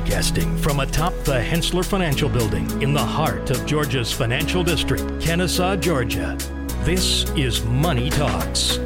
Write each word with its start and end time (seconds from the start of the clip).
Broadcasting 0.00 0.56
from 0.56 0.80
atop 0.80 1.12
the 1.24 1.34
Henssler 1.34 1.84
Financial 1.84 2.30
Building 2.30 2.80
in 2.80 2.94
the 2.94 3.04
heart 3.04 3.50
of 3.50 3.66
Georgia's 3.66 4.10
financial 4.10 4.64
district, 4.64 5.20
Kennesaw, 5.20 5.76
Georgia. 5.76 6.38
This 6.84 7.28
is 7.32 7.62
Money 7.66 8.08
Talks. 8.08 8.78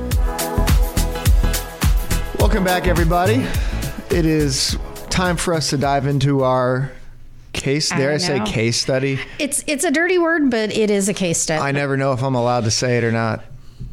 Welcome 2.40 2.64
back, 2.64 2.88
everybody. 2.88 3.46
It 4.10 4.26
is 4.26 4.76
time 5.08 5.36
for 5.36 5.54
us 5.54 5.70
to 5.70 5.76
dive 5.76 6.08
into 6.08 6.42
our 6.42 6.90
case. 7.52 7.90
Dare 7.90 8.10
I, 8.10 8.14
I 8.14 8.18
say 8.18 8.40
case 8.44 8.76
study? 8.80 9.20
It's 9.38 9.62
it's 9.68 9.84
a 9.84 9.92
dirty 9.92 10.18
word, 10.18 10.50
but 10.50 10.76
it 10.76 10.90
is 10.90 11.08
a 11.08 11.14
case 11.14 11.38
study. 11.38 11.62
I 11.62 11.70
never 11.70 11.96
know 11.96 12.12
if 12.12 12.24
I'm 12.24 12.34
allowed 12.34 12.64
to 12.64 12.72
say 12.72 12.98
it 12.98 13.04
or 13.04 13.12
not. 13.12 13.44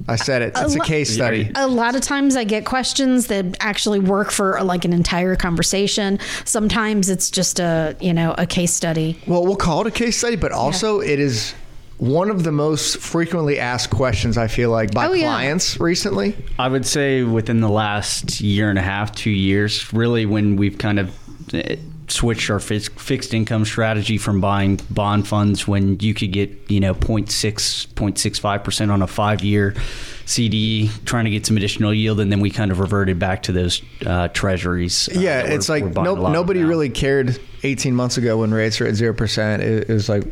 I 0.07 0.15
said 0.15 0.41
it. 0.41 0.53
It's 0.57 0.75
a 0.75 0.79
lo- 0.79 0.85
case 0.85 1.13
study. 1.13 1.51
a 1.55 1.67
lot 1.67 1.95
of 1.95 2.01
times 2.01 2.35
I 2.35 2.43
get 2.43 2.65
questions 2.65 3.27
that 3.27 3.57
actually 3.59 3.99
work 3.99 4.31
for 4.31 4.61
like 4.63 4.85
an 4.85 4.93
entire 4.93 5.35
conversation. 5.35 6.19
Sometimes 6.45 7.09
it's 7.09 7.29
just 7.31 7.59
a 7.59 7.95
you 7.99 8.13
know 8.13 8.33
a 8.37 8.45
case 8.45 8.73
study. 8.73 9.19
Well, 9.27 9.45
we'll 9.45 9.55
call 9.55 9.81
it 9.81 9.87
a 9.87 9.91
case 9.91 10.17
study, 10.17 10.35
but 10.35 10.51
also 10.51 10.99
it 11.01 11.19
is 11.19 11.53
one 11.97 12.31
of 12.31 12.43
the 12.43 12.51
most 12.51 12.97
frequently 12.97 13.59
asked 13.59 13.91
questions 13.91 14.35
I 14.37 14.47
feel 14.47 14.71
like 14.71 14.91
by 14.91 15.05
Oh, 15.07 15.13
yeah. 15.13 15.27
clients 15.27 15.79
recently. 15.79 16.35
I 16.57 16.67
would 16.67 16.85
say 16.85 17.21
within 17.21 17.61
the 17.61 17.69
last 17.69 18.41
year 18.41 18.71
and 18.71 18.79
a 18.79 18.81
half, 18.81 19.13
two 19.13 19.29
years, 19.29 19.93
really 19.93 20.25
when 20.25 20.55
we've 20.55 20.79
kind 20.79 20.99
of 20.99 21.15
switched 22.11 22.49
our 22.49 22.59
fix- 22.59 22.89
fixed 22.89 23.33
income 23.33 23.65
strategy 23.65 24.17
from 24.17 24.41
buying 24.41 24.79
bond 24.89 25.27
funds 25.27 25.67
when 25.67 25.99
you 25.99 26.13
could 26.13 26.31
get, 26.31 26.51
you 26.69 26.79
know, 26.79 26.93
0.6, 26.93 27.25
0.65% 27.93 28.91
on 28.91 29.01
a 29.01 29.07
five 29.07 29.43
year 29.43 29.75
CD, 30.25 30.89
trying 31.05 31.25
to 31.25 31.31
get 31.31 31.45
some 31.45 31.57
additional 31.57 31.93
yield. 31.93 32.19
And 32.19 32.31
then 32.31 32.39
we 32.39 32.49
kind 32.49 32.71
of 32.71 32.79
reverted 32.79 33.19
back 33.19 33.43
to 33.43 33.51
those 33.51 33.81
uh, 34.05 34.27
treasuries. 34.29 35.09
uh, 35.09 35.19
Yeah, 35.19 35.41
it's 35.41 35.69
like 35.69 35.83
we're 35.83 35.89
buying 35.89 36.07
a 36.07 36.13
no, 36.13 36.21
lot 36.21 36.27
of 36.27 36.33
nobody 36.33 36.63
really 36.63 36.89
cared 36.89 37.39
18 37.63 37.95
months 37.95 38.17
ago 38.17 38.37
when 38.39 38.53
rates 38.53 38.79
were 38.79 38.87
at 38.87 38.93
0%. 38.93 39.59
It, 39.59 39.89
it 39.89 39.93
was 39.93 40.09
like, 40.09 40.23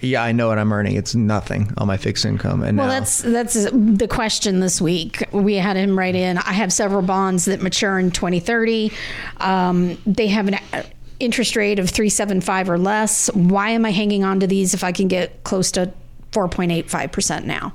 yeah, 0.00 0.22
I 0.22 0.32
know 0.32 0.48
what 0.48 0.58
I'm 0.58 0.72
earning. 0.72 0.96
It's 0.96 1.14
nothing 1.14 1.72
on 1.78 1.86
my 1.86 1.96
fixed 1.96 2.24
income. 2.24 2.62
And 2.62 2.78
Well, 2.78 2.86
now, 2.86 2.92
that's 3.00 3.22
that's 3.22 3.66
the 3.70 4.08
question 4.08 4.60
this 4.60 4.80
week. 4.80 5.24
We 5.32 5.54
had 5.56 5.76
him 5.76 5.98
write 5.98 6.14
in. 6.14 6.38
I 6.38 6.52
have 6.52 6.72
several 6.72 7.02
bonds 7.02 7.44
that 7.44 7.60
mature 7.60 7.98
in 7.98 8.10
2030. 8.10 8.92
Um, 9.38 9.98
they 10.06 10.28
have 10.28 10.48
an 10.48 10.54
uh, 10.72 10.82
interest 11.18 11.56
rate 11.56 11.78
of 11.78 11.90
375 11.90 12.70
or 12.70 12.78
less. 12.78 13.28
Why 13.34 13.70
am 13.70 13.84
I 13.84 13.90
hanging 13.90 14.24
on 14.24 14.40
to 14.40 14.46
these 14.46 14.74
if 14.74 14.82
I 14.82 14.92
can 14.92 15.08
get 15.08 15.44
close 15.44 15.70
to 15.72 15.92
4.85 16.32 17.12
percent 17.12 17.46
now? 17.46 17.74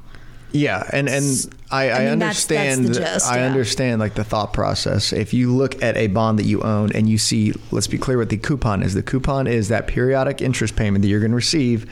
Yeah, 0.55 0.87
and 0.93 1.09
and 1.09 1.55
I, 1.69 1.89
I, 1.89 1.91
I 1.91 2.09
mean, 2.09 2.19
that's- 2.19 2.45
that's 2.45 2.77
understand. 2.77 2.85
the 2.85 2.99
gist, 2.99 3.29
I 3.29 3.39
yeah. 3.39 3.45
understand 3.45 3.99
like 3.99 4.13
the 4.13 4.23
thought 4.23 4.53
process. 4.53 5.11
If 5.11 5.33
you 5.33 5.53
look 5.53 5.81
at 5.83 5.97
a 5.97 6.07
bond 6.07 6.39
that 6.39 6.45
you 6.45 6.61
own 6.61 6.93
and 6.93 7.09
you 7.09 7.17
see, 7.17 7.53
let's 7.71 7.87
be 7.87 7.97
clear 7.97 8.17
what 8.17 8.29
the 8.29 8.37
coupon 8.37 8.81
is. 8.81 8.93
The 8.93 9.03
coupon 9.03 9.47
is 9.47 9.67
that 9.67 9.87
periodic 9.87 10.41
interest 10.41 10.77
payment 10.77 11.01
that 11.01 11.09
you're 11.09 11.19
going 11.19 11.31
to 11.31 11.35
receive, 11.35 11.89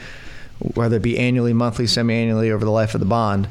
whether 0.74 0.96
it 0.96 1.02
be 1.02 1.18
annually, 1.18 1.52
monthly, 1.52 1.86
semi-annually 1.86 2.50
over 2.50 2.64
the 2.64 2.70
life 2.70 2.94
of 2.94 3.00
the 3.00 3.06
bond. 3.06 3.48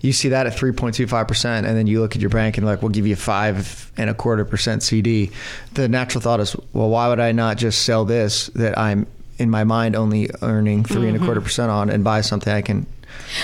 You 0.00 0.12
see 0.12 0.30
that 0.30 0.46
at 0.46 0.54
3.25 0.54 1.28
percent, 1.28 1.66
and 1.66 1.76
then 1.76 1.86
you 1.86 2.00
look 2.00 2.14
at 2.14 2.20
your 2.20 2.30
bank 2.30 2.56
and 2.56 2.66
like, 2.66 2.80
we'll 2.80 2.90
give 2.90 3.06
you 3.06 3.16
five 3.16 3.90
and 3.98 4.08
a 4.08 4.14
quarter 4.14 4.46
percent 4.46 4.82
CD. 4.82 5.30
The 5.74 5.88
natural 5.88 6.22
thought 6.22 6.40
is, 6.40 6.56
well, 6.72 6.88
why 6.88 7.08
would 7.08 7.20
I 7.20 7.32
not 7.32 7.58
just 7.58 7.82
sell 7.82 8.04
this 8.06 8.46
that 8.54 8.78
I'm 8.78 9.06
in 9.38 9.50
my 9.50 9.64
mind 9.64 9.96
only 9.96 10.30
earning 10.42 10.84
3 10.84 10.96
and 10.96 11.04
a 11.08 11.12
mm-hmm. 11.18 11.24
quarter 11.24 11.40
percent 11.40 11.70
on 11.70 11.90
and 11.90 12.04
buy 12.04 12.20
something 12.20 12.52
I 12.52 12.62
can 12.62 12.86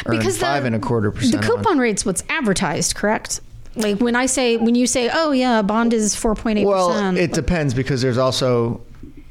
because 0.08 0.38
five 0.38 0.62
the, 0.62 0.68
and 0.68 0.76
a 0.76 0.78
quarter 0.78 1.10
percent. 1.10 1.32
The 1.42 1.50
on? 1.50 1.56
coupon 1.58 1.78
rate's 1.78 2.04
what's 2.06 2.22
advertised, 2.28 2.94
correct? 2.94 3.40
Like 3.76 3.98
when 4.00 4.16
I 4.16 4.26
say 4.26 4.56
when 4.56 4.74
you 4.74 4.86
say, 4.86 5.10
"Oh 5.12 5.30
yeah, 5.32 5.60
a 5.60 5.62
bond 5.62 5.92
is 5.92 6.14
4.8 6.14 6.64
Well, 6.64 6.88
percent." 6.88 7.18
it 7.18 7.32
depends 7.32 7.72
because 7.75 8.03
there's 8.03 8.19
also 8.19 8.81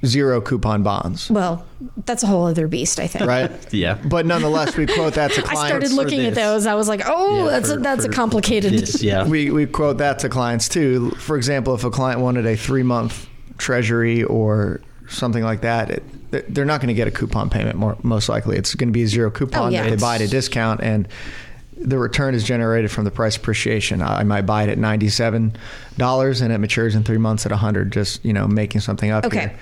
zero 0.06 0.40
coupon 0.40 0.82
bonds, 0.82 1.30
well, 1.30 1.66
that's 2.06 2.24
a 2.24 2.28
whole 2.28 2.46
other 2.46 2.70
beast, 2.70 3.02
I 3.02 3.08
think. 3.08 3.26
right? 3.26 3.52
Yeah. 3.74 3.96
But 4.06 4.26
nonetheless, 4.26 4.78
we 4.78 4.86
quote 4.86 5.16
that 5.16 5.32
to 5.34 5.42
clients. 5.42 5.50
I 5.50 5.54
clients. 5.70 5.88
started 5.92 5.92
looking 5.92 6.26
at 6.26 6.36
those. 6.36 6.66
I 6.66 6.76
was 6.76 6.88
like, 6.88 7.02
"Oh, 7.06 7.46
Yeah, 7.46 7.52
that's 7.52 7.70
a, 7.70 7.78
that's 7.78 8.06
a 8.06 8.10
complicated." 8.10 8.72
This, 8.74 9.04
yeah. 9.04 9.28
We, 9.28 9.52
we 9.52 9.66
quote 9.66 9.98
that 9.98 10.20
to 10.20 10.30
clients 10.30 10.70
too. 10.70 11.12
For 11.12 11.36
example, 11.36 11.76
if 11.76 11.84
a 11.84 11.92
client 11.92 12.22
wanted 12.22 12.46
a 12.46 12.56
three 12.56 12.84
month 12.84 13.28
treasury 13.58 14.24
or 14.24 14.80
something 15.10 15.44
like 15.44 15.62
that, 15.62 15.90
it, 15.90 16.04
they're 16.54 16.66
not 16.66 16.80
going 16.82 16.88
to 16.90 16.94
get 16.94 17.08
a 17.08 17.12
coupon 17.12 17.50
payment 17.50 17.76
more, 17.78 17.98
most 18.04 18.30
likely. 18.30 18.58
It's 18.58 18.76
going 18.76 18.90
to 18.90 18.94
be 18.94 19.04
a 19.04 19.08
zero 19.08 19.32
coupon 19.32 19.64
Oh, 19.64 19.70
yeah. 19.70 19.84
that 19.84 19.90
they 19.90 19.96
buy 19.96 20.16
at 20.16 20.22
a 20.22 20.28
discount 20.28 20.82
and 20.82 21.08
the 21.78 21.98
return 21.98 22.36
is 22.36 22.44
generated 22.44 22.92
from 22.92 23.06
the 23.06 23.12
price 23.12 23.38
appreciation. 23.38 24.02
I 24.02 24.24
might 24.24 24.42
buy 24.42 24.64
it 24.64 24.70
at 24.70 24.78
$97 24.78 26.42
and 26.42 26.54
it 26.54 26.58
matures 26.58 26.96
in 26.96 27.04
three 27.04 27.18
months 27.18 27.46
at 27.46 27.52
a 27.52 27.56
100 27.56 27.92
just, 27.92 28.24
you 28.26 28.34
know, 28.34 28.48
making 28.48 28.82
something 28.82 29.10
up 29.12 29.26
Okay. 29.26 29.54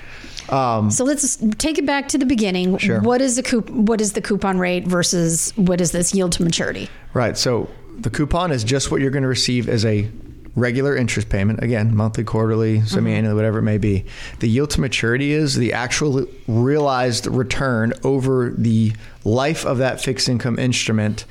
here. 0.48 0.56
Um, 0.56 0.90
So 0.92 1.04
let's 1.04 1.38
take 1.58 1.78
it 1.78 1.86
back 1.86 2.08
to 2.10 2.18
the 2.18 2.26
beginning. 2.26 2.78
Sure. 2.78 3.02
What 3.02 3.22
is 3.22 3.36
the 3.36 3.44
coup- 3.44 3.62
What 3.70 4.02
is 4.02 4.14
the 4.14 4.22
coupon 4.22 4.58
rate 4.60 4.88
versus 4.88 5.52
what 5.58 5.80
is 5.82 5.92
this 5.92 6.14
yield 6.16 6.32
to 6.34 6.44
maturity? 6.44 6.90
Right. 7.14 7.38
So 7.38 7.70
the 8.00 8.10
coupon 8.10 8.52
is 8.52 8.64
just 8.64 8.90
what 8.92 9.02
you're 9.02 9.12
going 9.12 9.24
to 9.24 9.28
receive 9.30 9.68
as 9.70 9.84
a 9.86 10.10
regular 10.58 10.96
interest 10.96 11.30
payment. 11.30 11.62
Again, 11.64 11.96
monthly, 11.96 12.24
quarterly, 12.24 12.78
mm-hmm. 12.78 12.88
semi-annually, 12.88 13.36
whatever 13.36 13.60
it 13.60 13.64
may 13.64 13.78
be. 13.78 14.04
The 14.40 14.50
yield 14.50 14.72
to 14.72 14.82
maturity 14.82 15.32
is 15.32 15.56
the 15.56 15.72
actual 15.72 16.26
realized 16.48 17.28
return 17.28 17.94
over 18.04 18.50
the 18.58 18.94
life 19.24 19.66
of 19.66 19.78
that 19.78 20.02
fixed 20.02 20.28
income 20.28 20.58
instrument. 20.58 21.26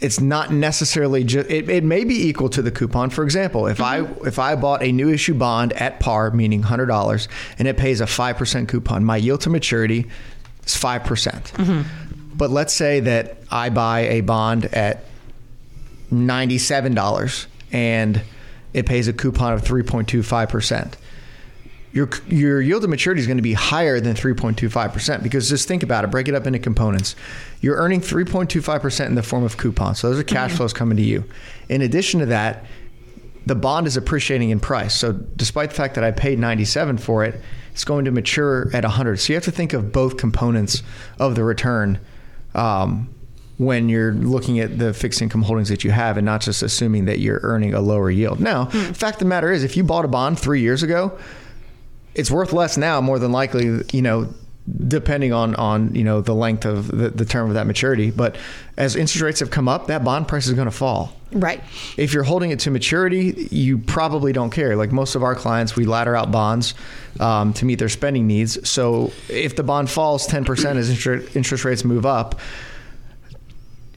It's 0.00 0.20
not 0.20 0.52
necessarily 0.52 1.22
just. 1.22 1.48
It, 1.48 1.70
it 1.70 1.84
may 1.84 2.04
be 2.04 2.26
equal 2.28 2.48
to 2.50 2.60
the 2.60 2.72
coupon. 2.72 3.10
For 3.10 3.22
example, 3.22 3.68
if 3.68 3.80
I 3.80 4.00
mm-hmm. 4.00 4.26
if 4.26 4.38
I 4.38 4.56
bought 4.56 4.82
a 4.82 4.90
new 4.90 5.08
issue 5.08 5.34
bond 5.34 5.72
at 5.74 6.00
par, 6.00 6.30
meaning 6.32 6.62
hundred 6.62 6.86
dollars, 6.86 7.28
and 7.58 7.68
it 7.68 7.76
pays 7.76 8.00
a 8.00 8.06
five 8.06 8.36
percent 8.36 8.68
coupon, 8.68 9.04
my 9.04 9.16
yield 9.16 9.42
to 9.42 9.50
maturity 9.50 10.06
is 10.66 10.76
five 10.76 11.04
percent. 11.04 11.52
Mm-hmm. 11.54 12.36
But 12.36 12.50
let's 12.50 12.74
say 12.74 13.00
that 13.00 13.38
I 13.50 13.70
buy 13.70 14.00
a 14.00 14.20
bond 14.22 14.64
at 14.66 15.04
$97 16.12 17.46
and 17.74 18.22
it 18.72 18.86
pays 18.86 19.08
a 19.08 19.12
coupon 19.12 19.52
of 19.52 19.62
3.25%. 19.62 20.94
Your, 21.92 22.08
your 22.28 22.60
yield 22.62 22.82
to 22.82 22.88
maturity 22.88 23.20
is 23.20 23.26
going 23.26 23.36
to 23.36 23.42
be 23.42 23.52
higher 23.52 24.00
than 24.00 24.14
3.25% 24.14 25.22
because 25.22 25.48
just 25.48 25.68
think 25.68 25.82
about 25.82 26.04
it, 26.04 26.10
break 26.10 26.28
it 26.28 26.34
up 26.34 26.46
into 26.46 26.60
components. 26.60 27.16
You're 27.60 27.76
earning 27.76 28.00
3.25% 28.00 29.06
in 29.06 29.14
the 29.16 29.22
form 29.22 29.44
of 29.44 29.56
coupons. 29.56 29.98
So 29.98 30.10
those 30.10 30.20
are 30.20 30.24
cash 30.24 30.52
flows 30.52 30.72
coming 30.72 30.96
to 30.96 31.02
you. 31.02 31.24
In 31.68 31.82
addition 31.82 32.20
to 32.20 32.26
that, 32.26 32.64
the 33.46 33.54
bond 33.56 33.88
is 33.88 33.96
appreciating 33.96 34.50
in 34.50 34.60
price. 34.60 34.94
So 34.94 35.12
despite 35.12 35.70
the 35.70 35.76
fact 35.76 35.96
that 35.96 36.04
I 36.04 36.12
paid 36.12 36.38
97 36.38 36.98
for 36.98 37.24
it, 37.24 37.40
it's 37.72 37.84
going 37.84 38.04
to 38.04 38.12
mature 38.12 38.70
at 38.72 38.84
100. 38.84 39.18
So 39.18 39.32
you 39.32 39.36
have 39.36 39.44
to 39.44 39.50
think 39.50 39.72
of 39.72 39.92
both 39.92 40.16
components 40.16 40.82
of 41.18 41.34
the 41.34 41.42
return 41.42 41.98
um, 42.54 43.12
when 43.58 43.88
you're 43.88 44.12
looking 44.12 44.58
at 44.58 44.78
the 44.78 44.92
fixed 44.92 45.22
income 45.22 45.42
holdings 45.42 45.68
that 45.68 45.84
you 45.84 45.90
have 45.90 46.16
and 46.16 46.24
not 46.24 46.40
just 46.40 46.62
assuming 46.62 47.04
that 47.04 47.20
you're 47.20 47.40
earning 47.42 47.72
a 47.72 47.80
lower 47.80 48.10
yield. 48.10 48.40
Now, 48.40 48.64
the 48.64 48.94
fact 48.94 49.16
of 49.16 49.18
the 49.20 49.24
matter 49.26 49.52
is, 49.52 49.62
if 49.62 49.76
you 49.76 49.84
bought 49.84 50.04
a 50.04 50.08
bond 50.08 50.38
three 50.38 50.60
years 50.60 50.82
ago, 50.82 51.16
it's 52.14 52.30
worth 52.30 52.52
less 52.52 52.76
now, 52.76 53.00
more 53.00 53.18
than 53.18 53.32
likely, 53.32 53.82
you 53.92 54.02
know, 54.02 54.32
depending 54.88 55.32
on 55.32 55.54
on 55.56 55.94
you 55.94 56.02
know 56.02 56.22
the 56.22 56.34
length 56.34 56.64
of 56.64 56.88
the, 56.88 57.10
the 57.10 57.24
term 57.24 57.48
of 57.48 57.54
that 57.54 57.66
maturity. 57.66 58.10
But 58.10 58.36
as 58.76 58.96
interest 58.96 59.20
rates 59.20 59.40
have 59.40 59.50
come 59.50 59.68
up, 59.68 59.88
that 59.88 60.04
bond 60.04 60.26
price 60.26 60.46
is 60.46 60.54
going 60.54 60.66
to 60.66 60.72
fall. 60.72 61.14
Right. 61.32 61.62
If 61.96 62.14
you're 62.14 62.22
holding 62.22 62.50
it 62.50 62.60
to 62.60 62.70
maturity, 62.70 63.48
you 63.50 63.78
probably 63.78 64.32
don't 64.32 64.50
care. 64.50 64.76
Like 64.76 64.92
most 64.92 65.16
of 65.16 65.22
our 65.22 65.34
clients, 65.34 65.74
we 65.74 65.84
ladder 65.84 66.16
out 66.16 66.30
bonds 66.30 66.74
um, 67.18 67.52
to 67.54 67.64
meet 67.64 67.80
their 67.80 67.88
spending 67.88 68.26
needs. 68.26 68.68
So 68.68 69.12
if 69.28 69.56
the 69.56 69.64
bond 69.64 69.90
falls 69.90 70.28
10% 70.28 70.76
as 70.76 70.90
interest 71.36 71.64
rates 71.64 71.84
move 71.84 72.06
up, 72.06 72.40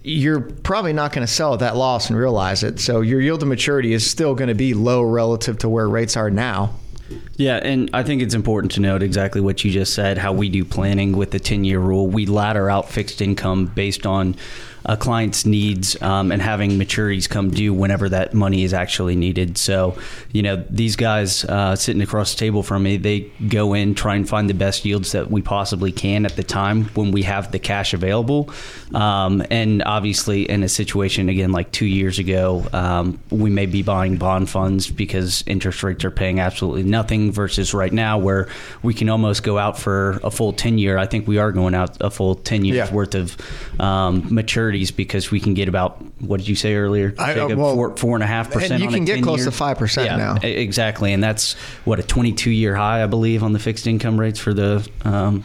you're 0.07 0.39
probably 0.39 0.93
not 0.93 1.11
going 1.11 1.27
to 1.27 1.31
sell 1.31 1.53
at 1.53 1.59
that 1.59 1.75
loss 1.75 2.09
and 2.09 2.17
realize 2.17 2.63
it. 2.63 2.79
So 2.79 3.01
your 3.01 3.19
yield 3.19 3.41
to 3.41 3.45
maturity 3.45 3.91
is 3.93 4.09
still 4.09 4.35
going 4.35 4.47
to 4.47 4.55
be 4.55 4.73
low 4.73 5.01
relative 5.01 5.57
to 5.59 5.69
where 5.69 5.87
rates 5.89 6.15
are 6.15 6.29
now. 6.29 6.73
Yeah, 7.35 7.57
and 7.57 7.89
I 7.93 8.03
think 8.03 8.21
it's 8.21 8.33
important 8.33 8.71
to 8.73 8.81
note 8.81 9.03
exactly 9.03 9.41
what 9.41 9.63
you 9.63 9.71
just 9.71 9.93
said, 9.93 10.17
how 10.17 10.33
we 10.33 10.49
do 10.49 10.63
planning 10.63 11.15
with 11.15 11.31
the 11.31 11.39
10 11.39 11.65
year 11.65 11.79
rule. 11.79 12.07
We 12.07 12.25
ladder 12.25 12.69
out 12.69 12.89
fixed 12.89 13.21
income 13.21 13.65
based 13.67 14.05
on 14.05 14.35
a 14.87 14.95
client's 14.97 15.45
needs 15.45 16.01
um, 16.01 16.31
and 16.31 16.41
having 16.41 16.71
maturities 16.71 17.29
come 17.29 17.49
due 17.49 17.73
whenever 17.73 18.07
that 18.09 18.33
money 18.33 18.63
is 18.63 18.73
actually 18.73 19.15
needed. 19.15 19.57
So, 19.57 19.97
you 20.31 20.41
know, 20.41 20.63
these 20.69 20.95
guys 20.95 21.43
uh, 21.45 21.75
sitting 21.75 22.01
across 22.01 22.33
the 22.33 22.39
table 22.39 22.63
from 22.63 22.83
me, 22.83 22.97
they 22.97 23.21
go 23.49 23.73
in, 23.73 23.95
try 23.95 24.15
and 24.15 24.27
find 24.27 24.49
the 24.49 24.53
best 24.53 24.85
yields 24.85 25.11
that 25.11 25.29
we 25.29 25.41
possibly 25.41 25.91
can 25.91 26.25
at 26.25 26.35
the 26.37 26.43
time 26.43 26.85
when 26.95 27.11
we 27.11 27.23
have 27.23 27.51
the 27.51 27.59
cash 27.59 27.93
available. 27.93 28.49
Um, 28.93 29.43
and 29.51 29.83
obviously, 29.83 30.49
in 30.49 30.63
a 30.63 30.69
situation, 30.69 31.27
again, 31.29 31.51
like 31.51 31.71
two 31.71 31.85
years 31.85 32.17
ago, 32.19 32.65
um, 32.71 33.19
we 33.29 33.49
may 33.49 33.65
be 33.65 33.83
buying 33.83 34.15
bond 34.17 34.49
funds 34.49 34.89
because 34.89 35.43
interest 35.47 35.83
rates 35.83 36.05
are 36.05 36.11
paying 36.11 36.39
absolutely 36.39 36.83
nothing 36.83 37.31
versus 37.31 37.73
right 37.73 37.91
now 37.91 38.17
where 38.17 38.47
we 38.83 38.93
can 38.93 39.09
almost 39.09 39.43
go 39.43 39.57
out 39.57 39.77
for 39.77 40.19
a 40.23 40.31
full 40.31 40.53
10 40.53 40.77
year. 40.77 40.97
I 40.97 41.05
think 41.05 41.27
we 41.27 41.37
are 41.37 41.51
going 41.51 41.75
out 41.75 41.97
a 41.99 42.09
full 42.09 42.35
10 42.35 42.63
years 42.63 42.77
Yeah. 42.89 42.93
worth 42.93 43.15
of 43.15 43.35
um, 43.81 44.21
maturities 44.77 44.95
because 44.95 45.31
we 45.31 45.39
can 45.39 45.53
get 45.53 45.67
about, 45.67 46.01
what 46.21 46.37
did 46.37 46.47
you 46.47 46.55
say 46.55 46.75
earlier? 46.75 47.13
I- 47.17 47.31
uh, 47.31 47.35
Jacob? 47.35 47.59
well, 47.59 47.73
four, 47.73 47.97
four 47.97 48.15
and 48.15 48.23
a 48.23 48.27
half 48.27 48.51
percent. 48.51 48.81
you 48.81 48.89
can 48.89 49.05
get 49.05 49.23
close 49.23 49.41
10-year. 49.41 49.75
to 49.75 49.81
5% 49.85 50.05
Yeah, 50.05 50.15
now. 50.17 50.35
Exactly. 50.41 51.13
And 51.13 51.23
that's 51.23 51.53
what 51.85 51.99
a 51.99 52.03
22 52.03 52.51
year 52.51 52.75
high, 52.75 53.03
I 53.03 53.07
believe, 53.07 53.43
on 53.43 53.53
the 53.53 53.59
fixed 53.59 53.87
income 53.87 54.19
rates 54.19 54.39
for 54.39 54.53
the 54.53 54.87
um, 55.03 55.43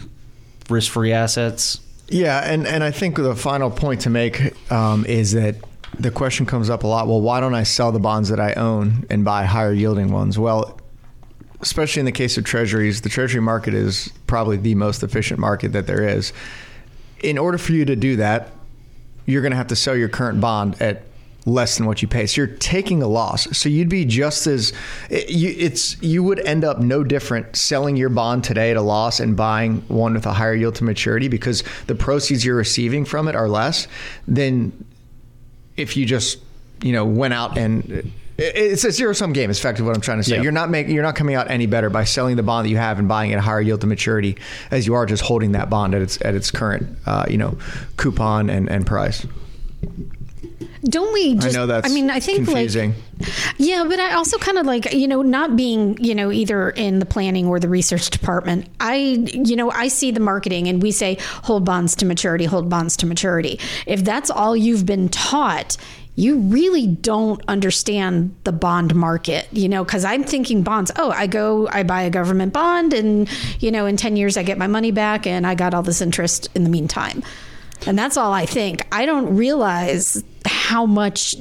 risk 0.69 0.91
free 0.93 1.13
assets. 1.13 1.81
Yeah, 2.09 2.41
and, 2.41 2.67
and 2.67 2.85
I 2.85 2.91
think 2.91 3.17
the 3.17 3.35
final 3.35 3.71
point 3.71 4.03
to 4.03 4.11
make 4.11 4.71
um, 4.71 5.07
is 5.07 5.33
that 5.33 5.57
the 5.99 6.11
question 6.11 6.47
comes 6.47 6.69
up 6.69 6.85
a 6.85 6.87
lot. 6.87 7.07
Well, 7.07 7.21
why 7.21 7.41
don't 7.41 7.55
I 7.55 7.63
sell 7.63 7.93
the 7.93 8.01
bonds 8.01 8.29
that 8.29 8.41
I 8.41 8.53
own 8.55 9.07
and 9.09 9.25
buy 9.25 9.45
higher 9.45 9.73
yielding 9.73 10.13
ones? 10.13 10.39
Well, 10.39 10.79
especially 11.61 12.01
in 12.01 12.07
the 12.07 12.13
case 12.13 12.37
of 12.37 12.45
treasuries, 12.45 13.01
the 13.03 13.09
treasury 13.09 13.41
market 13.41 13.73
is 13.73 14.13
probably 14.27 14.57
the 14.57 14.75
most 14.75 15.03
efficient 15.03 15.39
market 15.39 15.73
that 15.73 15.87
there 15.87 16.03
is. 16.07 16.33
In 17.23 17.39
order 17.39 17.57
for 17.57 17.73
you 17.73 17.85
to 17.85 17.95
do 17.97 18.17
that, 18.17 18.51
you're 19.27 19.43
going 19.43 19.53
to 19.53 19.57
have 19.57 19.69
to 19.69 19.77
sell 19.77 19.97
your 19.97 20.09
current 20.09 20.41
bond 20.41 20.81
at 20.81 21.03
less 21.45 21.77
than 21.77 21.87
what 21.87 22.03
you 22.03 22.09
pay. 22.09 22.27
So 22.27 22.43
you're 22.43 22.57
taking 22.59 23.03
a 23.03 23.09
loss. 23.09 23.57
So 23.57 23.69
you'd 23.69 23.89
be 23.89 24.05
just 24.05 24.47
as 24.47 24.73
it's 25.11 26.01
you 26.01 26.23
would 26.23 26.39
end 26.41 26.65
up 26.65 26.79
no 26.79 27.03
different 27.03 27.57
selling 27.57 27.97
your 27.97 28.09
bond 28.09 28.45
today 28.45 28.71
at 28.71 28.77
a 28.77 28.83
loss 28.83 29.21
and 29.21 29.37
buying 29.37 29.79
one 29.89 30.15
with 30.15 30.27
a 30.27 30.33
higher 30.33 30.55
yield 30.55 30.77
to 30.77 30.85
maturity 30.85 31.29
because 31.29 31.65
the 31.87 31.95
proceeds 31.95 32.45
you're 32.45 32.57
receiving 32.57 33.05
from 33.05 33.29
it 33.29 33.35
are 33.35 33.49
less 33.49 33.89
than 34.29 34.73
if 35.77 35.97
you 35.97 36.07
just 36.07 36.39
you 36.81 36.93
know 36.93 37.05
went 37.05 37.35
out 37.35 37.59
and 37.59 38.13
it's 38.43 38.85
a 38.85 38.93
zero 38.93 39.13
sum 39.13 39.33
game. 39.33 39.51
Is 39.51 39.59
effectively 39.59 39.87
what 39.87 39.97
I'm 39.97 40.03
trying 40.03 40.19
to 40.19 40.25
say. 40.25 40.37
Yeah. 40.37 40.43
You're 40.43 40.53
not 40.53 40.71
making 40.71 40.95
you're 40.95 41.03
not 41.03 41.17
coming 41.17 41.35
out 41.35 41.51
any 41.51 41.67
better 41.67 41.91
by 41.91 42.05
selling 42.05 42.37
the 42.37 42.43
bond 42.43 42.67
that 42.67 42.71
you 42.71 42.77
have 42.77 42.99
and 42.99 43.09
buying 43.09 43.33
at 43.33 43.39
a 43.39 43.43
higher 43.43 43.61
yield 43.61 43.81
to 43.83 43.87
maturity 43.87 44.37
as 44.71 44.87
you 44.87 44.95
are 44.95 45.07
just 45.07 45.23
holding 45.23 45.53
that 45.53 45.71
bond 45.71 45.95
at 45.95 46.03
its 46.03 46.21
at 46.23 46.35
its 46.35 46.51
current 46.51 46.87
uh, 47.07 47.27
you 47.29 47.39
know 47.39 47.57
coupon 47.97 48.51
and, 48.51 48.69
and 48.69 48.87
price. 48.87 49.27
Don't 50.85 51.13
we 51.13 51.37
just? 51.37 51.57
I 51.57 51.61
know 51.61 51.67
that's 51.67 51.89
I 51.89 51.95
mean, 51.95 52.11
I 52.11 52.19
think 52.19 52.45
confusing. 52.45 52.95
like. 53.19 53.29
Yeah, 53.57 53.85
but 53.89 54.01
I 54.01 54.15
also 54.15 54.37
kind 54.39 54.59
of 54.59 54.67
like 54.67 54.93
you 54.93 55.07
know 55.07 55.23
not 55.23 55.57
being 55.57 55.97
you 56.03 56.15
know 56.15 56.33
either 56.33 56.71
in 56.71 56.99
the 56.99 57.07
planning 57.07 57.47
or 57.47 57.61
the 57.61 57.69
research 57.69 58.11
department. 58.11 58.67
I 58.81 58.97
you 58.97 59.55
know 59.55 59.71
I 59.71 59.87
see 59.89 60.11
the 60.11 60.21
marketing 60.21 60.67
and 60.67 60.83
we 60.83 60.91
say 60.91 61.19
hold 61.45 61.65
bonds 61.65 61.95
to 61.97 62.07
maturity, 62.07 62.47
hold 62.47 62.69
bonds 62.69 62.97
to 62.99 63.07
maturity. 63.07 63.61
If 63.87 64.03
that's 64.03 64.29
all 64.29 64.57
you've 64.57 64.85
been 64.85 65.09
taught. 65.09 65.77
You 66.15 66.39
really 66.39 66.87
don't 66.87 67.43
understand 67.49 68.35
the 68.45 68.53
bond 68.53 68.95
market, 68.95 69.49
you 69.51 69.69
know, 69.69 69.83
because 69.83 70.05
I'm 70.05 70.25
thinking 70.25 70.63
bonds. 70.63 70.91
Oh, 70.97 71.11
I 71.11 71.27
go, 71.27 71.69
I 71.69 71.85
buy 71.85 72.03
a 72.03 72.11
government 72.11 72.53
bond, 72.53 72.93
and, 72.93 73.29
you 73.61 73.71
know, 73.71 73.87
in 73.87 73.97
10 73.97 74.17
years, 74.17 74.37
I 74.37 74.43
get 74.43 74.59
my 74.59 74.67
money 74.67 74.91
back, 74.91 75.27
and 75.27 75.47
I 75.47 75.55
got 75.55 75.73
all 75.73 75.83
this 75.83 76.03
interest 76.03 76.49
in 76.55 76.65
the 76.65 76.71
meantime. 76.71 77.23
And 77.87 77.99
that's 77.99 78.17
all 78.17 78.33
I 78.33 78.45
think. 78.45 78.87
I 78.93 79.07
don't 79.07 79.37
realize 79.37 80.23
how 80.45 80.85
much 80.87 81.35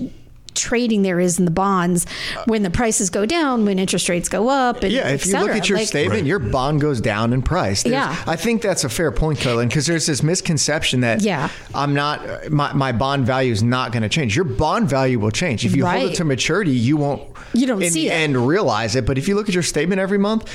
trading 0.54 1.02
there 1.02 1.20
is 1.20 1.40
in 1.40 1.46
the 1.46 1.52
bonds 1.52 2.06
when 2.46 2.64
the 2.64 2.70
prices 2.70 3.10
go 3.10 3.26
down, 3.26 3.66
when 3.66 3.80
interest 3.80 4.10
rates 4.10 4.30
go 4.30 4.50
up. 4.50 4.84
And 4.84 4.92
Yeah, 4.92 5.10
if 5.10 5.26
you 5.26 5.38
look 5.40 5.52
at 5.52 5.70
your 5.70 5.78
Like, 5.78 5.88
statement, 5.88 6.26
your 6.28 6.40
bond 6.40 6.82
goes 6.82 7.00
down 7.02 7.34
in 7.34 7.42
price. 7.42 7.84
There's- 7.84 7.94
Yeah. 7.94 8.24
I 8.32 8.36
think 8.36 8.62
that's 8.62 8.84
a 8.84 8.90
fair 8.90 9.12
point, 9.12 9.40
Colin, 9.40 9.68
because 9.68 9.86
there's 9.86 10.06
this 10.06 10.22
misconception 10.24 11.02
that 11.02 11.22
Yeah. 11.22 11.50
I'm 11.74 11.94
not 11.94 12.52
my, 12.52 12.74
my 12.74 12.92
bond 12.92 13.26
value 13.26 13.52
is 13.52 13.64
not 13.64 13.92
going 13.92 14.04
to 14.04 14.10
change. 14.10 14.36
Your 14.36 14.46
bond 14.46 14.90
value 14.90 15.20
will 15.20 15.32
change 15.32 15.66
if 15.66 15.76
you 15.76 15.86
hold 15.86 16.12
it 16.12 16.16
to 16.16 16.24
maturity. 16.26 16.72
You 16.72 16.98
won't. 16.98 17.24
You 17.54 17.68
don't 17.68 17.82
in 17.82 17.92
see 17.92 18.08
the 18.08 18.14
it. 18.14 18.18
end 18.18 18.48
realize 18.48 18.96
it. 18.96 19.06
But 19.06 19.18
if 19.18 19.28
you 19.28 19.36
look 19.36 19.48
at 19.50 19.54
your 19.54 19.64
statement 19.64 20.00
every 20.02 20.18
month, 20.18 20.50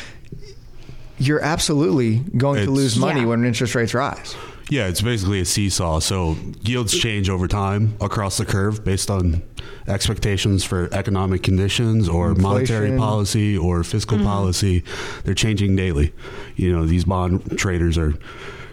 you're 1.19 1.40
absolutely 1.42 2.22
going 2.37 2.64
to 2.64 2.70
lose 2.70 2.96
money 2.96 3.20
Yeah. 3.20 3.26
when 3.26 3.44
interest 3.44 3.75
rates 3.75 3.94
rise. 3.94 4.34
Yeah, 4.68 4.88
it's 4.88 5.00
basically 5.00 5.40
a 5.40 5.44
seesaw. 5.44 6.00
So 6.00 6.36
yields 6.62 6.96
change 6.96 7.30
over 7.30 7.46
time 7.46 7.96
across 8.00 8.36
the 8.36 8.44
curve 8.44 8.84
based 8.84 9.10
on 9.10 9.42
expectations 9.86 10.64
for 10.64 10.88
economic 10.92 11.44
conditions 11.44 12.08
or 12.08 12.34
monetary 12.34 12.96
policy 12.96 13.56
or 13.56 13.84
fiscal 13.84 14.16
mm-hmm. 14.16 14.26
policy. 14.26 14.82
They're 15.24 15.34
changing 15.34 15.76
daily. 15.76 16.12
You 16.56 16.72
know, 16.72 16.84
these 16.84 17.04
bond 17.04 17.56
traders 17.56 17.96
are 17.96 18.14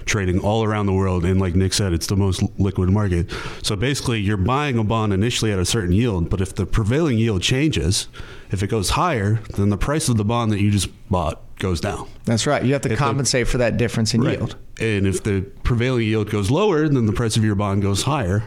trading 0.06 0.40
all 0.40 0.64
around 0.64 0.88
the 0.88 0.94
world 0.94 1.24
and 1.24 1.40
like 1.40 1.56
Nick 1.56 1.74
said 1.74 1.94
it's 1.94 2.08
the 2.08 2.16
most 2.16 2.44
liquid 2.60 2.90
market. 2.90 3.32
So 3.62 3.76
basically 3.76 4.20
you're 4.20 4.36
buying 4.36 4.78
a 4.78 4.84
bond 4.84 5.14
initially 5.14 5.52
at 5.52 5.60
a 5.60 5.66
certain 5.66 5.94
yield, 5.94 6.30
but 6.30 6.42
if 6.42 6.56
the 6.56 6.66
prevailing 6.66 7.20
yield 7.20 7.44
changes, 7.44 8.08
if 8.52 8.64
it 8.64 8.68
goes 8.68 8.92
higher, 8.92 9.40
then 9.56 9.70
the 9.70 9.78
price 9.78 10.10
of 10.10 10.18
the 10.18 10.26
bond 10.26 10.52
that 10.52 10.60
you 10.60 10.72
just 10.72 10.90
bought 11.10 11.42
goes 11.60 11.80
down. 11.82 12.08
That's 12.26 12.46
right. 12.48 12.64
You 12.64 12.74
have 12.74 12.82
to 12.84 12.90
If 12.92 12.98
the- 13.00 13.04
compensate 13.06 13.48
for 13.48 13.58
that 13.60 13.78
difference 13.78 14.14
in 14.14 14.22
Right. 14.22 14.38
yield. 14.38 14.56
And 14.80 15.06
if 15.08 15.24
the 15.24 15.42
prevailing 15.64 16.06
yield 16.08 16.30
goes 16.30 16.50
lower, 16.52 16.88
then 16.90 17.06
the 17.06 17.14
price 17.14 17.38
of 17.38 17.44
your 17.46 17.56
bond 17.56 17.82
goes 17.82 18.04
higher. 18.04 18.44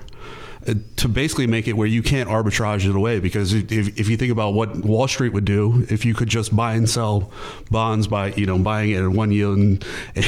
uh, 0.69 0.75
To 0.97 1.09
basically 1.09 1.47
make 1.47 1.69
it 1.69 1.77
where 1.77 1.87
you 1.87 2.03
can't 2.03 2.29
arbitrage 2.29 2.85
it 2.89 2.97
away, 2.97 3.21
because 3.21 3.53
if, 3.55 3.71
if 3.71 4.09
you 4.09 4.17
think 4.17 4.33
about 4.33 4.53
what 4.55 4.75
Wall 4.85 5.07
Street 5.07 5.33
would 5.33 5.45
do, 5.45 5.87
if 5.89 6.05
you 6.05 6.13
could 6.13 6.29
just 6.29 6.55
buy 6.57 6.75
and 6.75 6.91
sell 6.91 7.31
bonds 7.71 8.09
by 8.09 8.33
you 8.33 8.47
know 8.47 8.59
buying 8.59 8.91
it 8.91 9.01
at 9.01 9.09
one 9.09 9.31
yield 9.31 9.57
and 9.59 9.85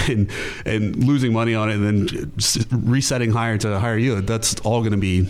and, 0.09 0.31
and 0.65 1.05
losing 1.05 1.33
money 1.33 1.55
on 1.57 1.69
it, 1.71 1.75
and 1.77 1.85
then 1.85 2.33
resetting 2.71 3.33
higher 3.33 3.59
to 3.59 3.73
a 3.75 3.81
higher 3.81 3.99
yield, 3.99 4.29
that's 4.29 4.55
all 4.61 4.81
going 4.81 4.93
to 4.93 4.97
be 4.99 5.29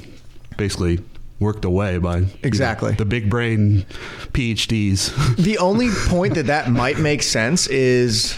basically 0.58 1.00
worked 1.40 1.64
away 1.64 1.98
by 1.98 2.16
you 2.18 2.22
know, 2.24 2.30
Exactly. 2.42 2.92
the 2.92 3.04
big 3.04 3.30
brain 3.30 3.86
PhDs. 4.32 5.12
The 5.42 5.58
only 5.58 5.88
point 6.06 6.34
that 6.34 6.46
that 6.46 6.70
might 6.70 6.98
make 6.98 7.22
sense 7.22 7.66
is 7.68 8.36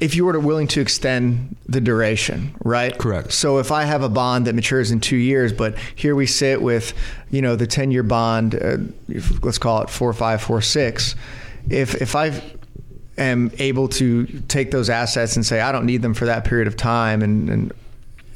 if 0.00 0.14
you 0.14 0.24
were 0.24 0.32
to 0.34 0.40
willing 0.40 0.66
to 0.68 0.80
extend 0.80 1.56
the 1.66 1.80
duration, 1.80 2.54
right? 2.64 2.96
Correct. 2.98 3.32
So 3.32 3.58
if 3.58 3.70
I 3.72 3.84
have 3.84 4.02
a 4.02 4.08
bond 4.08 4.46
that 4.46 4.54
matures 4.54 4.90
in 4.90 5.00
two 5.00 5.16
years, 5.16 5.52
but 5.52 5.78
here 5.94 6.14
we 6.14 6.26
sit 6.26 6.60
with, 6.60 6.92
you 7.30 7.40
know, 7.40 7.56
the 7.56 7.66
ten-year 7.66 8.02
bond, 8.02 8.54
uh, 8.56 8.76
let's 9.42 9.58
call 9.58 9.82
it 9.82 9.88
four 9.90 10.12
five 10.12 10.42
four 10.42 10.60
six. 10.60 11.14
If 11.70 11.94
if 12.02 12.14
I 12.14 12.42
am 13.16 13.52
able 13.58 13.88
to 13.88 14.26
take 14.48 14.70
those 14.72 14.90
assets 14.90 15.36
and 15.36 15.46
say 15.46 15.60
I 15.60 15.72
don't 15.72 15.86
need 15.86 16.02
them 16.02 16.12
for 16.12 16.26
that 16.26 16.44
period 16.44 16.66
of 16.68 16.76
time, 16.76 17.22
and 17.22 17.48
and 17.48 17.72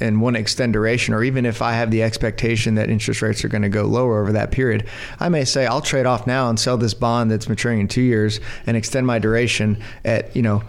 and 0.00 0.20
want 0.20 0.36
to 0.36 0.40
extend 0.40 0.72
duration, 0.72 1.14
or 1.14 1.22
even 1.22 1.46
if 1.46 1.62
I 1.62 1.72
have 1.72 1.90
the 1.90 2.02
expectation 2.02 2.74
that 2.76 2.90
interest 2.90 3.22
rates 3.22 3.44
are 3.44 3.48
going 3.48 3.62
to 3.62 3.68
go 3.68 3.84
lower 3.84 4.20
over 4.20 4.32
that 4.32 4.50
period, 4.50 4.86
I 5.20 5.28
may 5.28 5.44
say 5.44 5.66
I'll 5.66 5.80
trade 5.80 6.06
off 6.06 6.26
now 6.26 6.48
and 6.48 6.58
sell 6.58 6.76
this 6.76 6.94
bond 6.94 7.30
that's 7.30 7.48
maturing 7.48 7.80
in 7.80 7.88
two 7.88 8.02
years 8.02 8.40
and 8.66 8.76
extend 8.76 9.06
my 9.06 9.18
duration 9.18 9.82
at 10.04 10.34
you 10.34 10.42
know 10.42 10.62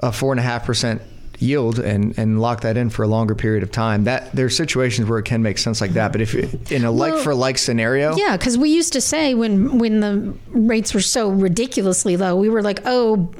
a 0.00 0.12
four 0.12 0.32
and 0.32 0.40
a 0.40 0.42
half 0.42 0.64
percent 0.64 1.02
yield 1.40 1.78
and 1.78 2.16
and 2.18 2.40
lock 2.40 2.60
that 2.60 2.76
in 2.76 2.90
for 2.90 3.02
a 3.02 3.08
longer 3.08 3.34
period 3.34 3.62
of 3.62 3.72
time. 3.72 4.04
That 4.04 4.30
there's 4.32 4.56
situations 4.56 5.08
where 5.08 5.18
it 5.18 5.24
can 5.24 5.42
make 5.42 5.58
sense 5.58 5.80
like 5.80 5.92
that, 5.92 6.12
but 6.12 6.20
if 6.20 6.34
it, 6.34 6.70
in 6.70 6.84
a 6.84 6.90
like 6.90 7.16
for 7.22 7.34
like 7.34 7.58
scenario, 7.58 8.14
Yeah, 8.16 8.36
because 8.36 8.56
we 8.58 8.70
used 8.70 8.92
to 8.92 9.00
say 9.00 9.34
when 9.34 9.78
when 9.78 10.00
the 10.00 10.34
rates 10.48 10.94
were 10.94 11.00
so 11.00 11.30
ridiculously 11.30 12.16
low, 12.16 12.36
we 12.36 12.48
were 12.48 12.62
like, 12.62 12.80
"Oh, 12.84 13.30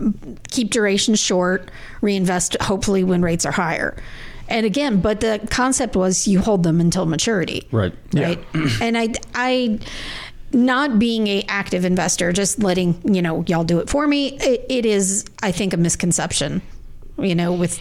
keep 0.50 0.70
duration 0.70 1.14
short, 1.14 1.70
reinvest 2.00 2.56
hopefully 2.62 3.04
when 3.04 3.22
rates 3.22 3.44
are 3.44 3.52
higher." 3.52 3.94
And 4.50 4.66
again, 4.66 5.00
but 5.00 5.20
the 5.20 5.40
concept 5.50 5.96
was 5.96 6.26
you 6.28 6.40
hold 6.40 6.64
them 6.64 6.80
until 6.80 7.06
maturity, 7.06 7.66
Right. 7.70 7.94
Right, 8.12 8.38
and 8.82 8.98
I 8.98 9.14
I 9.34 9.78
not 10.52 10.98
being 10.98 11.28
a 11.28 11.44
active 11.48 11.84
investor, 11.84 12.32
just 12.32 12.58
letting 12.58 13.00
you 13.04 13.22
know 13.22 13.44
y'all 13.46 13.64
do 13.64 13.78
it 13.78 13.88
for 13.88 14.06
me. 14.06 14.36
It, 14.38 14.66
it 14.68 14.86
is, 14.86 15.24
I 15.42 15.52
think, 15.52 15.72
a 15.72 15.76
misconception. 15.76 16.62
You 17.18 17.34
know, 17.34 17.52
with 17.52 17.78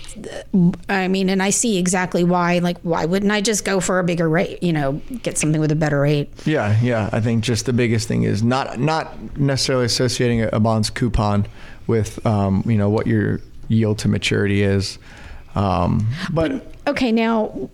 I 0.90 1.08
mean, 1.08 1.30
and 1.30 1.42
I 1.42 1.50
see 1.50 1.78
exactly 1.78 2.26
why. 2.26 2.60
Like, 2.60 2.78
why 2.82 3.06
wouldn't 3.06 3.32
I 3.32 3.40
just 3.40 3.64
go 3.64 3.80
for 3.80 3.98
a 3.98 4.04
bigger 4.04 4.28
rate? 4.28 4.62
You 4.62 4.74
know, 4.74 5.02
get 5.24 5.38
something 5.38 5.62
with 5.62 5.72
a 5.72 5.76
better 5.78 6.02
rate. 6.02 6.30
Yeah, 6.46 6.78
yeah. 6.82 7.10
I 7.14 7.22
think 7.22 7.44
just 7.44 7.66
the 7.66 7.74
biggest 7.74 8.08
thing 8.08 8.24
is 8.24 8.44
not 8.44 8.80
not 8.80 9.38
necessarily 9.38 9.86
associating 9.86 10.42
a, 10.42 10.50
a 10.54 10.60
bond's 10.60 10.90
coupon 10.90 11.48
with 11.88 12.24
um, 12.26 12.64
you 12.66 12.78
know 12.78 12.90
what 12.90 13.08
your 13.08 13.40
yield 13.70 13.98
to 14.00 14.10
maturity 14.10 14.62
is, 14.62 15.00
um, 15.60 16.08
but 16.32 16.66
Okay, 16.88 17.12
now 17.12 17.70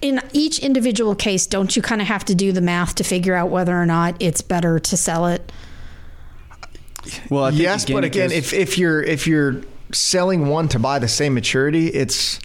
in 0.00 0.20
each 0.32 0.58
individual 0.58 1.14
case, 1.14 1.46
don't 1.46 1.76
you 1.76 1.82
kind 1.82 2.00
of 2.00 2.06
have 2.08 2.24
to 2.24 2.34
do 2.34 2.52
the 2.52 2.60
math 2.60 2.94
to 2.96 3.04
figure 3.04 3.34
out 3.34 3.50
whether 3.50 3.76
or 3.80 3.86
not 3.86 4.16
it's 4.18 4.40
better 4.40 4.78
to 4.78 4.96
sell 4.96 5.26
it? 5.26 5.52
Well, 7.30 7.44
I 7.44 7.50
think 7.50 7.62
yes, 7.62 7.84
but 7.86 8.04
again, 8.04 8.30
if 8.32 8.52
if 8.52 8.76
you're 8.78 9.02
if 9.02 9.26
you're 9.26 9.62
selling 9.92 10.46
one 10.48 10.68
to 10.68 10.78
buy 10.78 10.98
the 10.98 11.08
same 11.08 11.34
maturity, 11.34 11.88
it's 11.88 12.38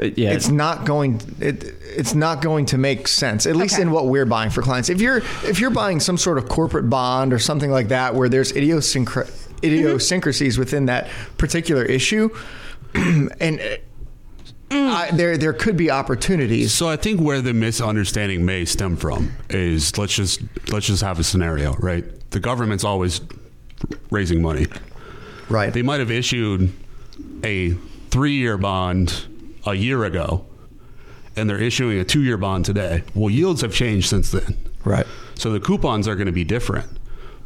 uh, 0.00 0.04
yeah, 0.16 0.32
it's 0.32 0.48
not 0.48 0.84
going 0.86 1.20
it 1.40 1.64
it's 1.96 2.14
not 2.14 2.40
going 2.42 2.66
to 2.66 2.78
make 2.78 3.06
sense 3.06 3.46
at 3.46 3.54
least 3.56 3.74
Okay. 3.74 3.82
in 3.82 3.90
what 3.90 4.06
we're 4.06 4.24
buying 4.24 4.48
for 4.50 4.62
clients 4.62 4.88
if 4.88 5.00
you're 5.00 5.18
if 5.44 5.60
you're 5.60 5.70
buying 5.70 6.00
some 6.00 6.16
sort 6.16 6.38
of 6.38 6.48
corporate 6.48 6.88
bond 6.88 7.32
or 7.34 7.38
something 7.38 7.70
like 7.70 7.88
that 7.88 8.14
where 8.14 8.30
there's 8.30 8.50
idiosyncra- 8.52 9.28
idiosyncrasies 9.62 10.56
within 10.58 10.86
that 10.86 11.08
particular 11.36 11.84
issue 11.84 12.30
and 13.40 13.60
uh, 13.60 13.76
I, 14.70 15.10
there 15.12 15.36
there 15.36 15.52
could 15.52 15.76
be 15.76 15.90
opportunities 15.90 16.72
So 16.72 16.88
I 16.88 16.96
think 16.96 17.20
where 17.20 17.40
the 17.42 17.52
misunderstanding 17.52 18.44
may 18.44 18.64
stem 18.64 18.96
from 18.96 19.32
is 19.50 19.98
let's 19.98 20.14
just 20.14 20.40
let's 20.70 20.86
just 20.86 21.02
have 21.02 21.18
a 21.18 21.24
scenario, 21.24 21.74
right? 21.74 22.04
The 22.30 22.40
government's 22.40 22.84
always 22.84 23.20
raising 24.10 24.40
money. 24.40 24.66
Right. 25.48 25.72
They 25.72 25.82
might 25.82 26.00
have 26.00 26.10
issued 26.10 26.72
a 27.44 27.70
three 28.10 28.34
year 28.34 28.56
bond 28.56 29.26
a 29.66 29.74
year 29.74 30.04
ago, 30.04 30.46
and 31.36 31.48
they're 31.48 31.60
issuing 31.60 31.98
a 31.98 32.04
two 32.04 32.22
year 32.22 32.38
bond 32.38 32.64
today. 32.64 33.04
Well, 33.14 33.30
yields 33.30 33.60
have 33.60 33.74
changed 33.74 34.08
since 34.08 34.30
then. 34.30 34.56
Right. 34.84 35.06
So 35.34 35.52
the 35.52 35.60
coupons 35.60 36.08
are 36.08 36.14
going 36.14 36.26
to 36.26 36.32
be 36.32 36.44
different, 36.44 36.98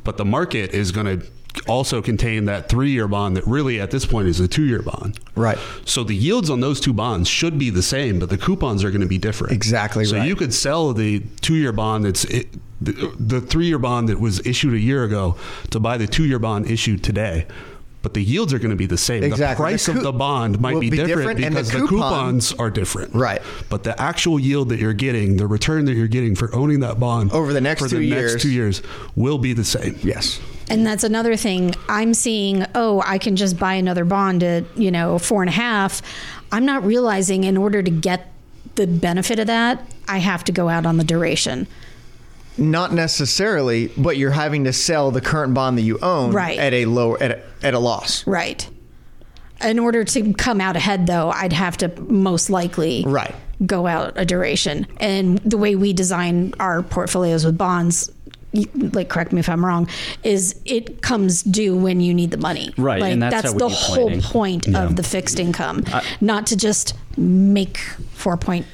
but 0.05 0.17
the 0.17 0.25
market 0.25 0.73
is 0.73 0.93
going 0.93 1.21
to 1.21 1.27
also 1.67 2.03
contain 2.03 2.47
that 2.47 2.69
three 2.69 2.91
year 2.91 3.09
bond 3.09 3.37
that 3.37 3.47
really 3.47 3.81
at 3.81 3.91
this 3.91 4.07
point 4.07 4.29
is 4.29 4.41
a 4.41 4.49
two 4.49 4.65
year 4.65 4.83
bond. 4.83 5.19
Right. 5.35 5.59
So 5.85 6.05
the 6.05 6.15
yields 6.15 6.51
on 6.51 6.61
those 6.61 6.81
two 6.81 6.93
bonds 6.93 7.29
should 7.29 7.59
be 7.59 7.71
the 7.71 7.83
same, 7.83 8.19
but 8.19 8.31
the 8.31 8.39
coupons 8.39 8.85
are 8.85 8.91
going 8.91 9.01
to 9.03 9.07
be 9.07 9.19
different. 9.19 9.53
Exactly 9.53 10.05
So 10.05 10.19
right. 10.19 10.27
you 10.27 10.37
could 10.37 10.55
sell 10.55 10.93
the 10.93 11.21
two 11.41 11.55
year 11.55 11.73
bond 11.73 12.05
that's 12.05 12.25
it, 12.25 12.49
the, 12.81 13.15
the 13.19 13.41
three 13.41 13.67
year 13.67 13.79
bond 13.79 14.09
that 14.09 14.21
was 14.21 14.45
issued 14.47 14.75
a 14.75 14.79
year 14.79 15.05
ago 15.05 15.37
to 15.71 15.81
buy 15.81 15.97
the 15.97 16.07
two 16.07 16.25
year 16.25 16.39
bond 16.39 16.71
issued 16.71 17.03
today. 17.03 17.47
But 18.03 18.15
the 18.15 18.23
yields 18.23 18.55
are 18.55 18.61
going 18.61 18.71
to 18.71 18.77
be 18.77 18.87
the 18.87 18.97
same. 18.97 19.25
Exactly. 19.25 19.65
The 19.65 19.69
price 19.71 19.87
The 19.87 19.93
of 19.97 20.03
the 20.05 20.13
bond 20.13 20.61
might 20.61 20.79
be, 20.79 20.91
be 20.91 20.97
different, 20.97 21.39
different, 21.39 21.45
and 21.45 21.57
the 21.57 21.63
because 21.63 21.73
the, 21.73 21.89
coupons 21.89 22.53
are 22.53 22.71
different. 22.71 23.13
Right. 23.15 23.43
But 23.69 23.83
the 23.83 24.01
actual 24.01 24.39
yield 24.39 24.69
that 24.69 24.79
you're 24.79 24.93
getting, 24.93 25.39
the 25.39 25.49
return 25.49 25.87
that 25.87 25.95
you're 25.95 26.07
getting 26.07 26.37
for 26.37 26.55
owning 26.55 26.81
that 26.81 27.01
bond 27.01 27.33
Over 27.33 27.53
the 27.53 27.61
next 27.61 27.83
for 27.83 27.89
two 27.89 27.99
the 27.99 28.05
years. 28.05 28.35
next 28.35 28.43
two 28.45 28.53
years 28.53 28.81
will 29.17 29.39
be 29.39 29.55
the 29.55 29.65
same. 29.65 29.99
Yes. 30.05 30.39
And 30.69 30.87
that's 30.87 31.05
another 31.05 31.37
thing. 31.37 31.75
I'm 31.89 32.13
seeing, 32.13 32.65
oh, 32.75 33.03
I 33.07 33.19
can 33.19 33.37
just 33.37 33.59
buy 33.59 33.75
another 33.75 34.05
bond 34.05 34.43
at, 34.43 34.65
you 34.77 34.91
know, 34.91 35.19
four 35.19 35.43
and 35.43 35.49
a 35.49 35.53
half. 35.53 36.03
I'm 36.51 36.65
not 36.65 36.85
realizing 36.85 37.45
in 37.45 37.57
order 37.57 37.83
to 37.83 37.91
get 37.91 38.33
the 38.75 38.87
benefit 38.87 39.39
of 39.39 39.47
that, 39.47 39.83
I 40.09 40.19
have 40.19 40.45
to 40.45 40.53
go 40.53 40.69
out 40.69 40.85
on 40.85 40.97
the 40.97 41.05
duration. 41.05 41.67
Not 42.59 42.93
necessarily, 42.93 43.89
but 43.97 44.17
you're 44.17 44.31
having 44.33 44.65
to 44.65 44.73
sell 44.73 45.11
the 45.11 45.21
current 45.21 45.55
bond 45.55 45.79
that 45.79 45.83
you 45.83 45.99
own 46.01 46.33
Right. 46.33 46.59
at 46.59 46.73
a 46.73 46.87
lower 46.87 47.23
at 47.23 47.31
a, 47.31 47.43
at 47.63 47.75
a 47.75 47.79
loss. 47.79 48.27
Right. 48.27 48.69
In 49.63 49.79
order 49.79 50.05
to 50.05 50.33
come 50.35 50.61
out 50.61 50.77
ahead, 50.77 51.07
though, 51.07 51.31
I'd 51.31 51.53
have 51.53 51.77
to 51.79 51.89
most 52.03 52.51
likely 52.51 53.05
Right. 53.07 53.35
go 53.65 53.87
out 53.87 54.15
a 54.17 54.25
duration. 54.25 54.87
And 54.99 55.39
the 55.39 55.57
way 55.57 55.77
we 55.77 55.93
design 55.93 56.53
our 56.61 56.83
portfolios 56.83 57.45
with 57.45 57.57
bonds, 57.57 58.11
like 58.93 59.09
correct 59.09 59.33
me 59.33 59.41
if 59.41 59.49
I'm 59.49 59.65
wrong, 59.65 59.89
is 60.25 60.59
it 60.65 61.03
comes 61.03 61.43
due 61.43 61.77
when 61.77 62.01
you 62.01 62.15
need 62.15 62.31
the 62.31 62.39
money. 62.39 62.73
Right, 62.79 63.01
Like 63.03 63.13
and 63.13 63.23
that's 63.23 63.47
how 63.53 63.53
the 63.53 63.69
whole 63.69 64.07
planning. 64.07 64.23
point 64.23 64.67
Yeah. 64.67 64.85
of 64.85 64.97
the 64.97 65.03
fixed 65.03 65.39
income, 65.39 65.85
not 66.21 66.47
to 66.49 66.57
just 66.57 66.95
make 67.19 67.79
four 68.13 68.37
point 68.37 68.65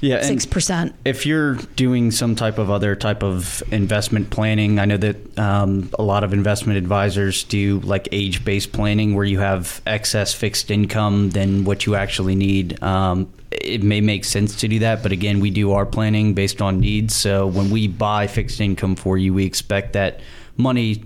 Yeah, 0.00 0.16
and- 0.16 0.26
six 0.26 0.44
percent. 0.44 0.94
if 1.06 1.24
you're 1.24 1.54
doing 1.76 2.10
some 2.10 2.34
type 2.36 2.58
of 2.58 2.70
other 2.70 2.94
type 2.94 3.22
of 3.22 3.62
investment 3.70 4.28
planning, 4.30 4.78
I 4.78 4.84
know 4.84 4.98
that 4.98 5.38
um, 5.38 5.88
a 5.98 6.02
lot 6.02 6.22
of 6.22 6.32
investment 6.34 6.76
advisors 6.76 7.44
do 7.44 7.80
like 7.80 8.08
age 8.12 8.44
based 8.44 8.72
planning 8.72 9.14
where 9.14 9.24
you 9.24 9.38
have 9.38 9.80
excess 9.86 10.34
fixed 10.34 10.70
income 10.70 11.30
than 11.30 11.64
what 11.64 11.86
you 11.86 11.94
actually 11.94 12.34
need. 12.34 12.82
Um, 12.82 13.28
it 13.66 13.82
may 13.82 14.00
make 14.00 14.24
sense 14.24 14.56
to 14.56 14.68
do 14.68 14.78
that, 14.80 15.02
but 15.02 15.12
again, 15.12 15.40
we 15.40 15.50
do 15.50 15.72
our 15.72 15.84
planning 15.86 16.34
based 16.34 16.62
on 16.62 16.80
needs. 16.80 17.14
So 17.14 17.46
when 17.46 17.70
we 17.70 17.88
buy 17.88 18.26
fixed 18.26 18.60
income 18.60 18.96
for 18.96 19.18
you, 19.18 19.34
we 19.34 19.44
expect 19.44 19.92
that 19.94 20.20
money 20.56 21.04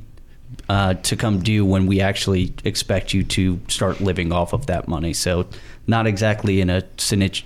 uh, 0.68 0.94
to 0.94 1.16
come 1.16 1.40
due 1.42 1.64
when 1.64 1.86
we 1.86 2.00
actually 2.00 2.52
expect 2.64 3.14
you 3.14 3.22
to 3.24 3.60
start 3.68 4.00
living 4.00 4.32
off 4.32 4.52
of 4.52 4.66
that 4.66 4.88
money. 4.88 5.12
So, 5.12 5.46
not 5.86 6.06
exactly 6.06 6.60
in 6.60 6.70
a 6.70 6.82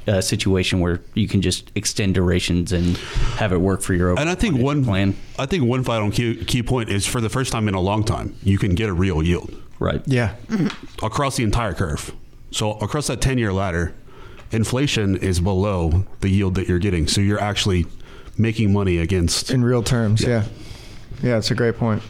uh, 0.07 0.21
situation 0.21 0.81
where 0.81 1.01
you 1.15 1.27
can 1.29 1.41
just 1.41 1.71
extend 1.75 2.15
durations 2.15 2.73
and 2.73 2.97
have 3.39 3.53
it 3.55 3.59
work 3.59 3.81
for 3.81 3.95
your 3.95 4.11
own 4.11 4.19
And 4.19 4.29
I 4.29 4.35
think 4.35 4.59
one 4.61 4.85
plan. 4.85 5.17
I 5.39 5.47
think 5.47 5.65
one 5.65 5.83
final 5.83 6.11
key, 6.11 6.45
key 6.45 6.63
point 6.63 6.91
is 6.91 7.07
for 7.07 7.23
the 7.23 7.31
first 7.31 7.53
time 7.53 7.69
in 7.69 7.75
a 7.75 7.81
long 7.81 8.05
time, 8.05 8.35
you 8.43 8.59
can 8.59 8.75
get 8.75 8.91
a 8.91 8.93
real 8.93 9.23
yield 9.23 9.55
Right. 9.79 10.03
Yeah. 10.07 10.35
across 11.03 11.37
the 11.37 11.45
entire 11.45 11.73
curve. 11.73 12.15
So 12.51 12.73
across 12.73 13.07
that 13.07 13.21
10 13.23 13.39
year 13.39 13.53
ladder, 13.53 13.95
inflation 14.55 15.17
is 15.17 15.41
below 15.41 16.05
the 16.21 16.29
yield 16.29 16.55
that 16.55 16.69
you're 16.69 16.79
getting. 16.79 17.07
So 17.09 17.21
you're 17.21 17.41
actually 17.41 17.87
making 18.39 18.73
money 18.73 18.99
against. 18.99 19.51
In 19.51 19.65
real 19.65 19.83
terms. 19.83 20.23
Yeah. 20.23 20.45
Yeah, 21.23 21.39
it's 21.39 21.51
a 21.51 21.55
great 21.55 21.77
point. 21.77 22.03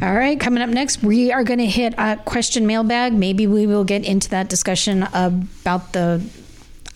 All 0.00 0.14
right, 0.14 0.40
coming 0.40 0.62
up 0.62 0.70
next, 0.70 1.02
we 1.02 1.32
are 1.32 1.44
going 1.44 1.58
to 1.58 1.66
hit 1.66 1.94
a 1.98 2.16
question 2.24 2.66
mailbag. 2.66 3.12
Maybe 3.12 3.46
we 3.46 3.66
will 3.66 3.84
get 3.84 4.04
into 4.04 4.30
that 4.30 4.48
discussion 4.48 5.02
about 5.12 5.92
the. 5.92 6.22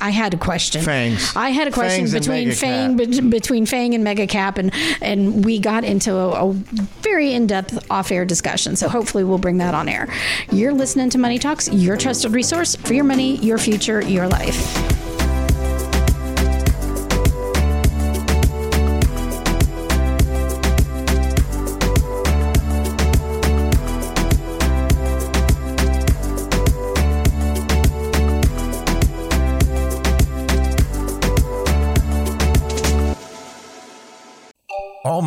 I 0.00 0.10
had 0.10 0.34
a 0.34 0.36
question. 0.36 0.82
FAANGs. 0.82 1.36
I 1.36 1.50
had 1.50 1.68
a 1.68 1.70
question 1.70 2.04
FAANGs 2.04 2.12
between 2.12 2.48
FAANG 2.50 2.96
be- 2.96 3.20
between 3.30 3.66
FAANG 3.66 3.94
and 3.94 4.04
Mega 4.04 4.26
Cap, 4.26 4.58
and 4.58 4.70
and 5.00 5.44
we 5.44 5.58
got 5.58 5.84
into 5.84 6.14
a, 6.14 6.48
a 6.48 6.52
very 6.52 7.32
in 7.32 7.46
depth 7.46 7.90
off 7.90 8.10
air 8.12 8.24
discussion. 8.24 8.76
So 8.76 8.88
hopefully 8.88 9.24
we'll 9.24 9.38
bring 9.38 9.58
that 9.58 9.74
on 9.74 9.88
air. 9.88 10.12
You're 10.52 10.74
listening 10.74 11.10
to 11.10 11.18
Money 11.18 11.38
Talks, 11.38 11.68
your 11.72 11.96
trusted 11.96 12.32
resource 12.32 12.76
for 12.76 12.92
your 12.94 13.04
money, 13.04 13.36
your 13.36 13.58
future, 13.58 14.02
your 14.02 14.28
life. 14.28 15.05